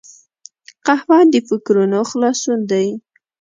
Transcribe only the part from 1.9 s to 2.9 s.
خلاصون دی